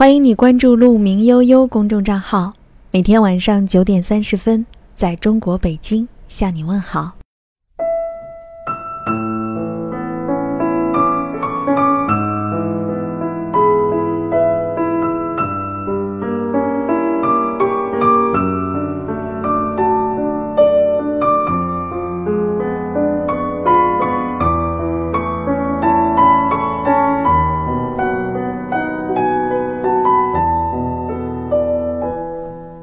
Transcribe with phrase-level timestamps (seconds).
[0.00, 2.54] 欢迎你关注“鹿鸣悠悠”公众账号，
[2.90, 7.19] 每天晚上九点三十分，在中国北京向你问好。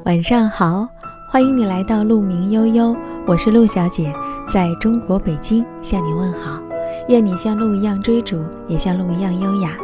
[0.08, 0.88] 晚上好，
[1.30, 4.10] 欢迎你来到鹿鸣悠悠，我是陆小姐，
[4.48, 6.62] 在中国北京向你问好。
[7.08, 9.76] 愿你像鹿一样追逐，也像鹿一样优雅。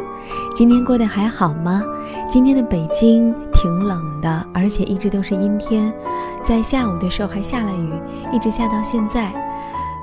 [0.55, 1.83] 今天过得还好吗？
[2.27, 5.93] 今天的北京挺冷的，而且一直都是阴天，
[6.43, 7.93] 在下午的时候还下了雨，
[8.31, 9.31] 一直下到现在。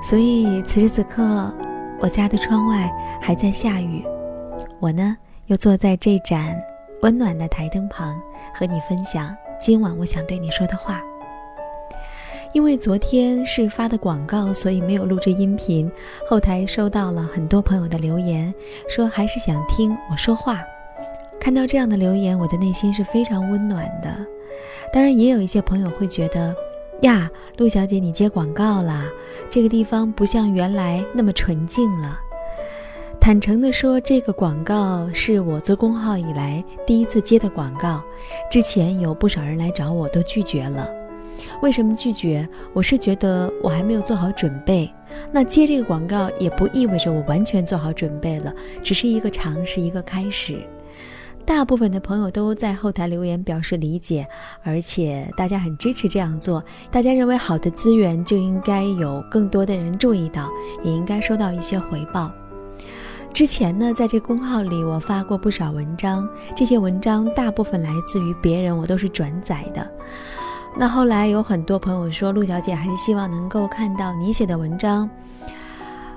[0.01, 1.53] 所以此时此刻，
[1.99, 4.05] 我家的窗外还在下雨，
[4.79, 5.17] 我呢
[5.47, 6.55] 又坐在这盏
[7.01, 8.15] 温暖的台灯旁，
[8.57, 9.35] 和你分享。
[9.63, 11.01] 今晚我想对你说的话，
[12.51, 15.89] 因为昨天是发的广告，所以没有录制音频。
[16.27, 18.53] 后台收到了很多朋友的留言，
[18.89, 20.61] 说还是想听我说话。
[21.39, 24.13] 看到这样的留言，我的内心是非常温暖的。
[24.91, 26.53] 当然，也有一些朋友会觉得，
[27.03, 29.05] 呀，陆小姐你接广告啦，
[29.49, 32.19] 这个地方不像原来那么纯净了。
[33.23, 38.03] 坦诚地说，这个广告是我做公号以来第一次接的广告。
[38.51, 40.89] 之前有不少人来找我，都拒绝了。
[41.61, 42.45] 为什么拒绝？
[42.73, 44.91] 我是觉得我还没有做好准备。
[45.31, 50.57] 那接这个广告也不意味着我完全做好准备了，只是一个尝试，一个开始。
[51.45, 54.27] 大部分的朋友都在后台留言表示理解，
[54.63, 56.61] 而且大家很支持这样做。
[56.91, 60.49] 大家认为好的资源就应该有更多的人注意到，
[60.83, 62.29] 也应该收到一些回报。
[63.33, 69.89] 之前呢，在这公号里，我发过不少文章，这些文章大部分来自于别人，我都是转载的。
[70.77, 75.09] 那后来有很多朋友说，陆小姐还是希望能够看到你写的文章。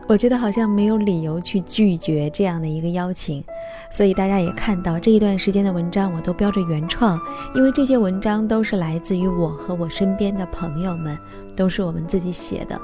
[0.07, 3.43] 我觉得好像没有理由去拒绝这样的一个邀请，
[3.91, 7.19] 所以大家也看到这一段时间的文章，我都标着原创，
[7.55, 11.19] 因为这些文章都是来自于我和我身边的朋友们，
[11.57, 12.79] 都是我们自己写的。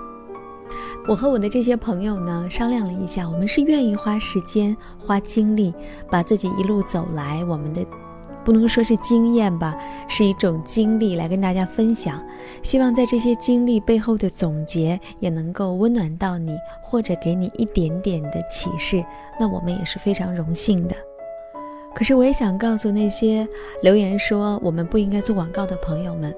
[1.09, 5.75] 我和我的这些朋友呢商量了一下，我们是愿意花时间、花精力，
[6.11, 7.85] 把自己一路走来我们的，
[8.45, 9.77] 不能说是经验吧，
[10.09, 12.23] 是一种经历来跟大家分享。
[12.63, 19.05] 希望在这些经历背后的总结也能够温暖到你，或者给你一点点的启示。
[19.41, 20.95] 那我们也是非常荣幸的。
[21.95, 23.47] 可是我也想告诉那些
[23.83, 26.35] 留言说我们不应该做广告的朋友们。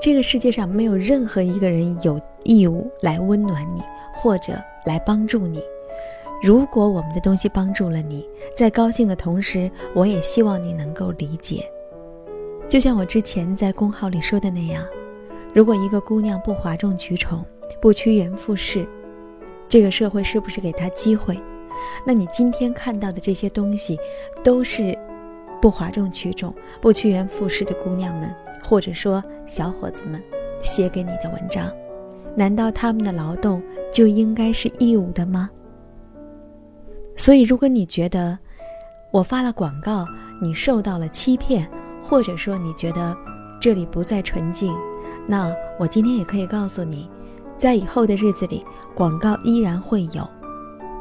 [0.00, 3.82] 这个世界上没有任何一个人有义务来温暖你，
[4.14, 4.54] 或者
[4.84, 5.62] 来帮助你。
[6.42, 11.64] 如果我们的东西帮助了你，在高兴的同时，我也希望你能够理解。
[12.68, 14.84] 就像我之前在公号里说的那样，
[15.52, 17.44] 如果一个姑娘不哗众取宠，
[17.80, 18.84] 不趋炎附势，
[19.68, 21.38] 这个社会是不是给她机会？
[22.04, 23.98] 那你今天看到的这些东西，
[24.42, 24.96] 都是
[25.60, 28.34] 不哗众取宠、不趋炎附势的姑娘们。
[28.62, 30.22] 或者说，小伙子们
[30.62, 31.70] 写给你的文章，
[32.36, 33.62] 难道他们的劳动
[33.92, 35.50] 就应该是义务的吗？
[37.16, 38.38] 所以，如果你觉得
[39.10, 40.06] 我发了广告，
[40.40, 41.68] 你受到了欺骗，
[42.02, 43.14] 或者说你觉得
[43.60, 44.74] 这里不再纯净，
[45.26, 47.10] 那我今天也可以告诉你，
[47.58, 50.26] 在以后的日子里，广告依然会有，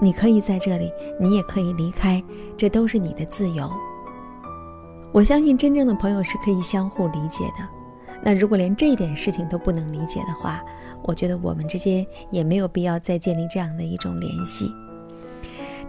[0.01, 2.21] 你可以在这里，你也可以离开，
[2.57, 3.71] 这都是你的自由。
[5.11, 7.67] 我相信真正的朋友是可以相互理解的。
[8.23, 10.63] 那如果连这一点事情都不能理解的话，
[11.01, 14.71] 我觉得我们之间也没有必要再建立这样的一种联系。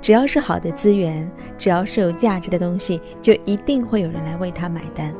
[0.00, 5.14] 只要是好的资源，只要是有价值的东西，就一定会有人来为它买单。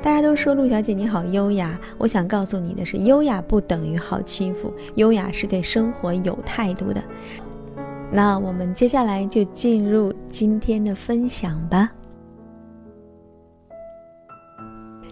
[0.00, 7.02] 大家都说陆小姐你好优雅，我想告诉你的是，优雅不等于好欺负，优雅是对生活有态度的。
[8.10, 11.90] 那我们接下来就进入今天的分享吧。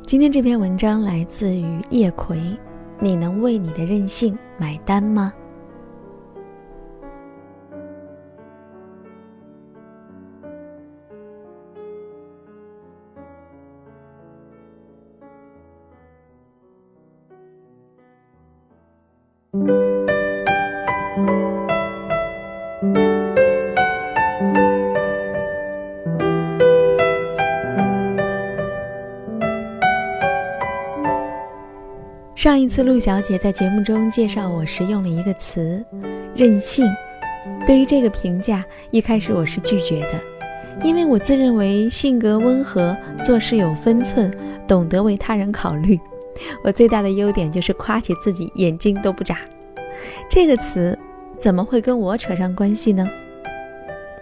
[0.06, 2.40] 今天这篇文章来自于叶葵，
[2.98, 5.32] 你能为你的任性买单吗？
[32.40, 35.84] 上一次陆小姐在节目中介绍我时用了一个词
[36.34, 36.86] “任性”，
[37.68, 40.18] 对于这个评价，一开始我是拒绝的，
[40.82, 44.34] 因为我自认为性格温和，做事有分寸，
[44.66, 46.00] 懂得为他人考虑。
[46.64, 49.40] 我最大的优点就是夸起自己眼睛都不眨。
[50.26, 50.98] 这个词
[51.38, 53.06] 怎么会跟我扯上关系呢？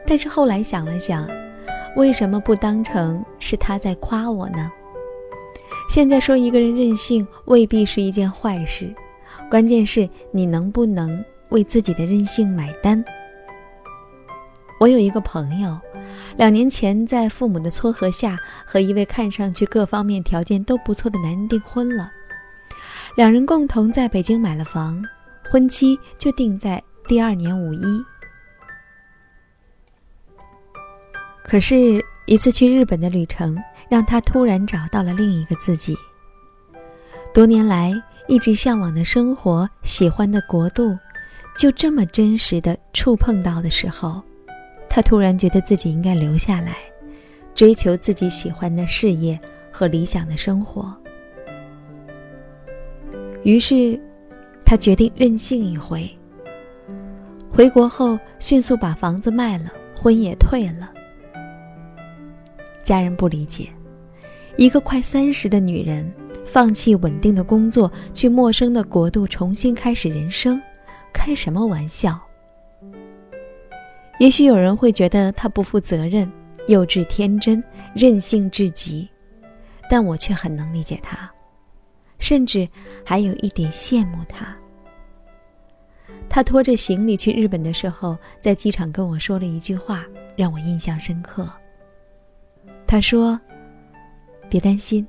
[0.05, 1.25] 但是后来想了想，
[1.95, 4.69] 为什么不当成是他在夸我呢？
[5.89, 8.95] 现在说一个人任性未必是一件坏事，
[9.51, 13.03] 关键是你能不能为自己的任性买单。
[14.79, 15.77] 我有一个朋友，
[16.37, 22.13] 两年前在父母的撮合下，和一位看上去各方面条件都不错的男人订婚了。
[23.17, 25.03] 两人共同在北京买了房，
[25.51, 28.05] 婚期就定在第二年五一。
[31.43, 33.59] 可是，一次去日本的旅程，
[33.89, 35.97] 让他突然找到了另一个自己。
[37.35, 37.93] 多年来
[38.27, 40.97] 一直向往的生活、喜欢的国度，
[41.57, 44.23] 就这么真实的触碰到的时候。
[44.89, 46.77] 他突然觉得自己应该留下来，
[47.55, 49.39] 追求自己喜欢的事业
[49.71, 50.93] 和理想的生活。
[53.45, 54.01] 于是，
[54.65, 56.11] 他决定任性一回。
[57.51, 60.91] 回国后，迅速把房子卖了，婚也退了。
[62.83, 63.69] 家人不理解，
[64.59, 66.13] 一个快三十的女人，
[66.45, 70.61] 放弃稳定的工作，去陌生的国度重新开始人生，
[71.15, 72.21] 开什么玩笑？
[74.19, 76.29] 也许有人会觉得他不负责任、
[76.67, 77.63] 幼稚天真、
[77.95, 79.09] 任性至极，
[79.89, 81.31] 但我却很能理解他，
[82.19, 82.69] 甚至
[83.05, 84.57] 还有一点羡慕他。
[86.29, 91.49] 他拖着行李去日本的时候，在机场跟我说了一句话，让我印象深刻。
[92.89, 93.41] 他说
[94.49, 95.07] ：“别担心，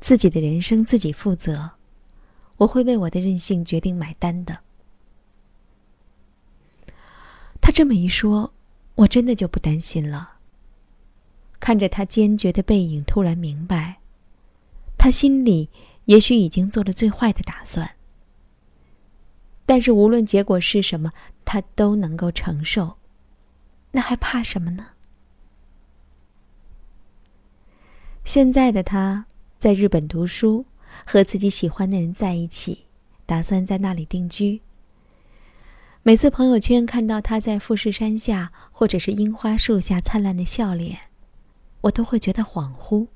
[0.00, 1.70] 自己的人生自己负责，
[2.56, 4.58] 我会为我的任性决定买单的。”
[7.60, 8.54] 他这么一说，
[8.94, 10.36] 我真的就不担心了。
[11.60, 13.98] 看着他坚决的背影，突然明白，
[14.96, 15.68] 他心里
[16.06, 17.96] 也许已经做了最坏的打算。
[19.66, 21.12] 但是无论结果是什么，
[21.44, 22.96] 他都能够承受，
[23.90, 24.86] 那还怕什么呢？
[28.28, 29.24] 现在的他
[29.58, 30.66] 在日本读书，
[31.06, 32.84] 和自己喜欢的人在一起，
[33.24, 34.60] 打算在那里定居。
[36.02, 40.98] 每次朋友圈看到他在富士山下或者是樱花树下灿烂的笑脸，
[41.80, 43.06] 我都会觉得恍惚。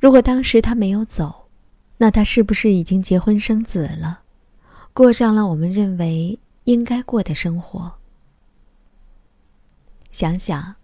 [0.00, 1.48] 如果当时他没有走，
[1.96, 4.20] 那他是不是已经结婚生子了，
[4.92, 7.94] 过上了我们认为应该过的生活？
[10.12, 10.75] 想想，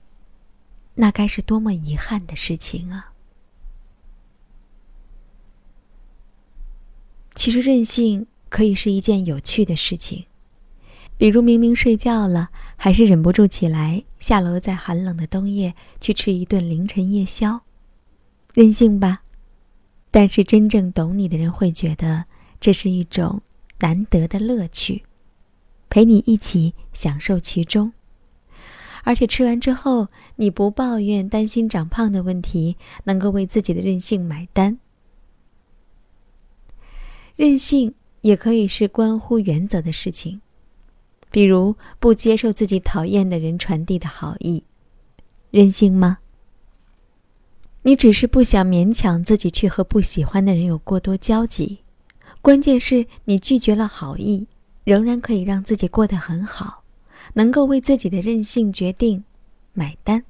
[0.94, 3.12] 那该是多么遗憾的事情啊！
[7.34, 8.26] 其实任性。
[8.52, 10.26] 可以是一件有趣的事情，
[11.16, 17.62] 比如明明睡觉了，还是忍不住起来下楼，在寒冷的冬夜去吃一顿凌晨夜宵，
[18.52, 19.22] 任性吧。
[20.10, 22.26] 但是真正懂你的人会觉得
[22.60, 23.40] 这是一种
[23.78, 25.02] 难得的乐趣，
[25.88, 27.94] 陪你一起享受其中。
[29.02, 34.78] 而且吃完之后，你不抱怨担心长胖的问题，能够为自己的任性买单。
[37.36, 37.94] 任性。
[38.22, 40.40] 也可以是关乎原则的事情，
[41.32, 44.62] 比如不接受自己讨厌的人传递的好意，
[45.50, 46.18] 任性吗？
[47.82, 51.80] 你只是不想勉强自己去和不喜欢的人有过多交集，
[52.40, 54.46] 关键是你拒绝了好意，
[54.84, 56.81] 仍然可以让自己过得很好，
[57.34, 59.24] 能够为自己的任性决定
[59.72, 60.24] 买单。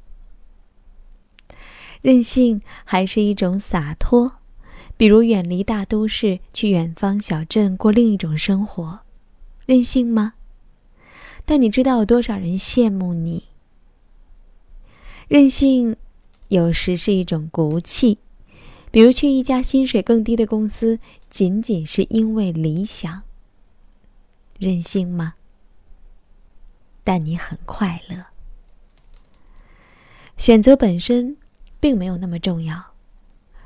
[2.00, 4.32] 任性还是一种洒脱。
[4.96, 9.00] 比如远离大都市，去远方小镇过另一种生活，
[9.66, 10.34] 任性吗？
[11.44, 13.44] 但你知道有多少人羡慕你？
[15.26, 15.96] 任性
[16.48, 18.18] 有时是一种骨气，
[18.92, 23.22] 比如去一家薪水更低的公司，仅仅是因为理想。
[24.58, 25.34] 任性吗？
[27.04, 28.26] 但你很快乐。
[30.36, 31.36] 选择本身
[31.78, 32.94] 并没有那么重要。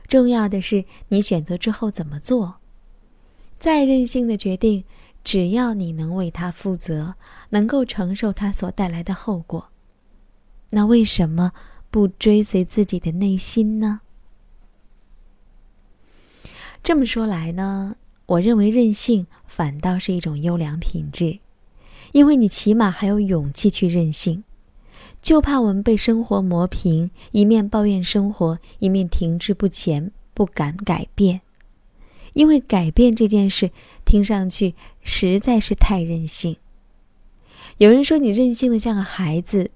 [0.07, 2.57] 重要的是你选择之后怎么做。
[3.59, 4.85] 再任性的决定，
[5.25, 7.14] 只要你能为他负责，
[7.50, 9.71] 能够承受他所带来的后果，
[10.71, 11.52] 那为什么
[11.90, 14.02] 不追随自己的内心呢？
[16.83, 21.40] 这么说来呢，我认为任性反倒是一种优良品质，
[22.13, 24.45] 因为你起码还有勇气去任性。
[25.23, 31.41] 就怕我们被生活磨平，一面抱怨生活，一面停滞不前，不敢改变。
[32.35, 33.71] 因为改变这件事
[34.05, 36.57] 听上去实在是太任性。
[37.79, 39.71] 有人说你任性的像个孩子，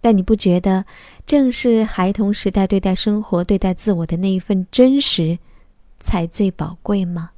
[0.00, 0.84] 但你不觉得，
[1.26, 5.38] 正是孩童时代对待生活、对待自我的那一份真实，
[5.98, 7.30] 才最宝贵吗？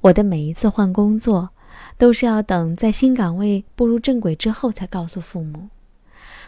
[0.00, 1.50] 我的每一次换工作，
[1.98, 5.68] 都是要等在新岗位步入正轨之后才告诉父母，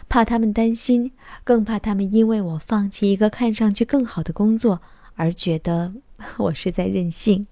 [0.07, 1.11] 怕他们担心，
[1.43, 4.81] 更怕他们因为我放弃一个看上去更好的工作
[5.15, 5.93] 而觉得
[6.37, 7.47] 我是在任性。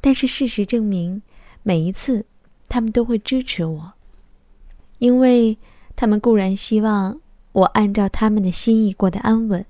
[0.00, 1.22] 但是事实证明，
[1.62, 2.26] 每一次。
[2.66, 3.92] 他们都会支持我，
[4.98, 5.56] 因为
[5.94, 7.20] 他们固然希望
[7.52, 9.64] 我按照他们的心意过得安稳，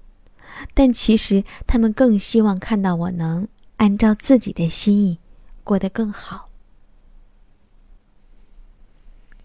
[0.72, 5.18] 但其实他们更希望看到我能按照自己的心意
[5.62, 6.48] 过得更好。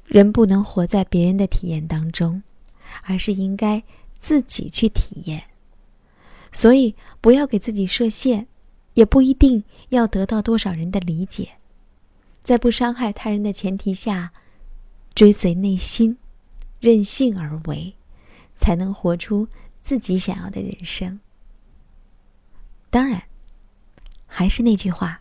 [0.05, 2.41] 人不能活在别人的体验当中，
[3.03, 3.83] 而是应该
[4.19, 5.43] 自己去体验。
[6.51, 8.48] 所以，不要给自己设限，
[8.95, 11.48] 也不一定要得到多少人的理解。
[12.41, 14.31] 在不伤害他人的前提下，
[15.13, 16.17] 追随内心，
[16.79, 17.93] 任性而为，
[18.55, 19.48] 才能活出
[19.83, 21.19] 自己想要的人生。
[22.89, 23.21] 当然，
[24.29, 25.19] 还是那句话，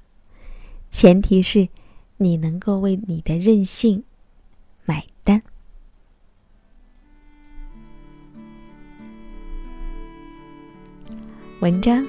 [0.93, 1.69] 前提是
[2.19, 4.05] 你能够为你的任性
[4.85, 5.43] 买单。
[11.61, 12.07] 文章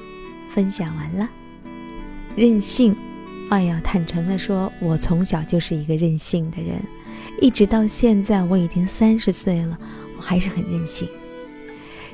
[0.52, 1.28] 分享完了，
[2.36, 2.96] 任性。
[3.50, 6.80] 哎呀，坦诚的说，我从小就是一个任性的人，
[7.42, 9.76] 一直到现在，我已经三十岁了，
[10.16, 11.10] 我还是很任性。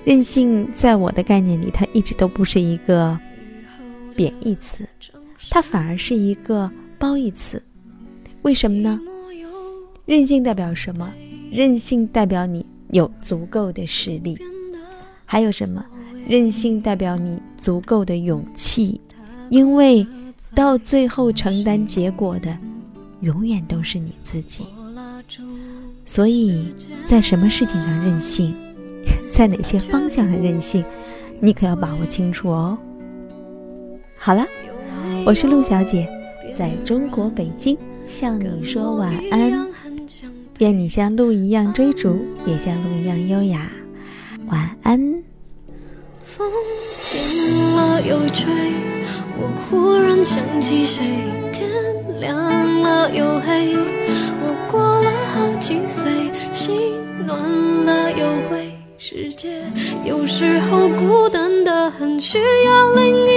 [0.05, 3.19] 任性在我的概念里，它一直都不是一个
[4.15, 4.87] 贬义词，
[5.49, 7.61] 它反而是一个褒义词。
[8.41, 8.99] 为什么呢？
[10.05, 11.11] 任性代表什么？
[11.51, 14.37] 任性代表你有足够的实力。
[15.25, 15.85] 还有什么？
[16.27, 18.99] 任性代表你足够的勇气，
[19.49, 20.05] 因为。
[20.53, 22.57] 到最后承担结果的，
[23.19, 24.65] 永远都是你自己。
[26.05, 26.73] 所以，
[27.05, 28.55] 在什么事情上任性，
[29.33, 30.85] 在哪些方向上任性，
[31.41, 32.77] 你可要把握清楚哦。
[34.25, 34.43] 好了，
[35.23, 36.09] 我是陆小姐，
[36.51, 37.77] 在中国北京
[38.07, 39.67] 向你说晚安。
[40.57, 43.69] 愿你像鹿一样追逐，也像鹿一样优雅。
[44.47, 44.99] 晚安。
[46.25, 46.51] 风
[47.03, 48.51] 停了又吹。
[49.37, 51.03] 我忽然想起谁，
[51.53, 51.69] 天
[52.19, 52.35] 亮
[52.81, 53.75] 了又黑。
[54.41, 56.11] 我过了好几岁，
[56.51, 56.75] 心
[57.27, 57.39] 暖
[57.85, 58.71] 了又灰。
[58.97, 59.61] 世界
[60.03, 63.34] 有时候孤单的很，需要另一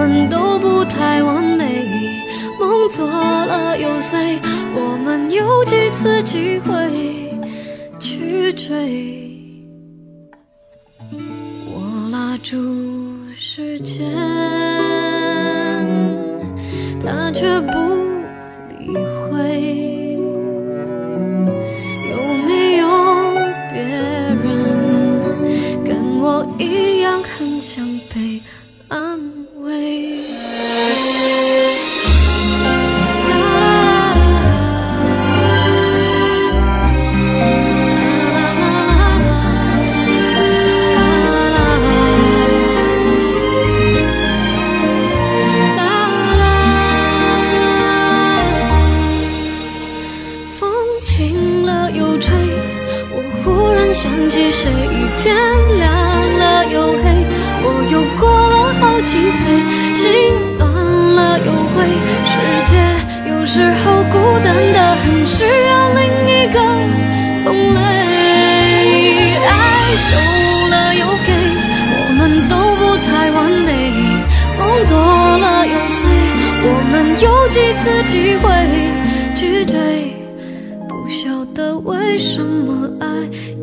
[0.00, 2.24] 们都不太完美。
[2.58, 4.38] 梦做了又碎，
[4.74, 7.38] 我们有几次机会
[7.98, 9.62] 去追？
[11.66, 12.56] 我拉住
[13.36, 14.16] 时间，
[76.82, 78.48] 我们有几次机会
[79.36, 80.14] 去追？
[80.88, 83.06] 不晓得为什么爱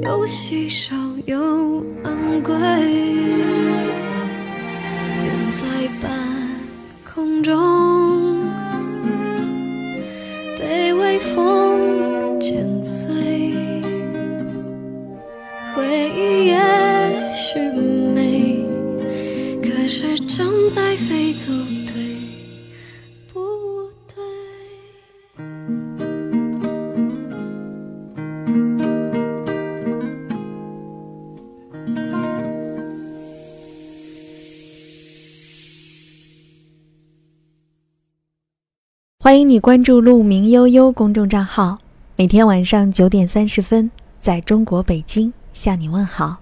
[0.03, 0.95] 又稀少
[1.25, 2.53] 又昂贵。
[5.51, 5.65] 在
[5.99, 6.11] 半
[7.03, 8.45] 空中，
[10.59, 13.09] 被微风剪碎，
[15.75, 16.55] 回忆也
[17.33, 17.59] 许
[18.13, 18.63] 美，
[19.63, 21.51] 可是正在飞走
[21.87, 22.36] 对。
[39.27, 41.79] 欢迎你关注“鹿鸣悠悠”公众账号，
[42.15, 43.91] 每天晚上九点三十分，
[44.21, 46.37] 在中国北京向你问好。